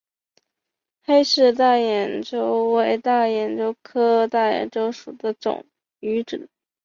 [1.03, 5.35] 黑鳍大眼鲷为大眼鲷科大眼鲷属的
[5.99, 6.49] 鱼类。